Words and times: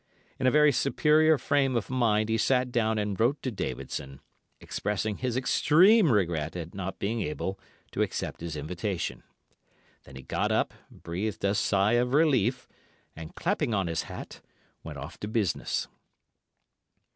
In 0.39 0.47
a 0.47 0.51
very 0.51 0.71
superior 0.71 1.37
frame 1.37 1.75
of 1.75 1.91
mind 1.91 2.27
he 2.29 2.37
sat 2.39 2.71
down 2.71 2.97
and 2.97 3.19
wrote 3.19 3.39
to 3.43 3.51
Davidson, 3.51 4.19
expressing 4.59 5.17
his 5.17 5.37
extreme 5.37 6.11
regret 6.11 6.55
at 6.55 6.73
not 6.73 6.97
being 6.97 7.21
able 7.21 7.59
to 7.91 8.01
accept 8.01 8.41
his 8.41 8.55
invitation. 8.55 9.21
Then 10.05 10.15
he 10.15 10.23
got 10.23 10.51
up, 10.51 10.73
breathed 10.89 11.45
a 11.45 11.53
sigh 11.53 11.97
of 12.01 12.15
relief, 12.15 12.67
and, 13.15 13.35
clapping 13.35 13.75
on 13.75 13.85
his 13.85 14.01
hat, 14.09 14.41
went 14.83 14.97
off 14.97 15.19
to 15.19 15.27
business. 15.27 15.87